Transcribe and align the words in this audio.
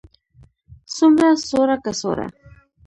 څومره, 0.95 1.29
څوړه، 1.47 1.75
کڅوړه 1.83 2.27